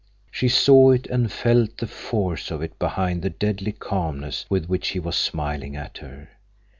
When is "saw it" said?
0.49-1.05